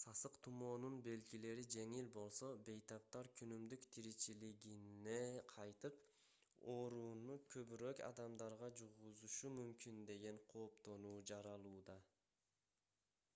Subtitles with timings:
[0.00, 5.16] сасык тумоонун белгилери жеңил болсо бейтаптар күнүмдүк тиричилигине
[5.54, 5.98] кайтып
[6.74, 11.98] оорууну көбүрөөк адамдарга жугузушу мүмкүн деген кооптонуу жаралууда